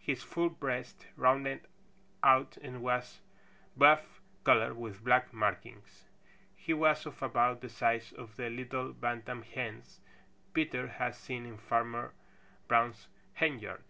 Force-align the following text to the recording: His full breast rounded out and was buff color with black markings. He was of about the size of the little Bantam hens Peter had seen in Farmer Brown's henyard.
His 0.00 0.20
full 0.24 0.48
breast 0.50 1.06
rounded 1.14 1.68
out 2.24 2.56
and 2.56 2.82
was 2.82 3.20
buff 3.76 4.20
color 4.42 4.74
with 4.74 5.04
black 5.04 5.32
markings. 5.32 6.06
He 6.56 6.74
was 6.74 7.06
of 7.06 7.22
about 7.22 7.60
the 7.60 7.68
size 7.68 8.12
of 8.14 8.34
the 8.34 8.50
little 8.50 8.92
Bantam 8.92 9.42
hens 9.42 10.00
Peter 10.54 10.88
had 10.88 11.14
seen 11.14 11.46
in 11.46 11.56
Farmer 11.56 12.12
Brown's 12.66 13.06
henyard. 13.34 13.84